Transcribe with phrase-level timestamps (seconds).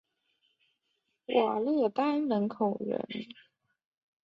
[1.27, 3.29] 瓦勒丹门人口变化图示